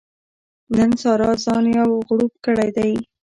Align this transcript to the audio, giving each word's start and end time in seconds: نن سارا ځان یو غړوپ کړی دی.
نن 0.77 0.91
سارا 1.01 1.31
ځان 1.43 1.63
یو 1.79 1.89
غړوپ 2.07 2.33
کړی 2.45 2.69
دی. 2.77 2.93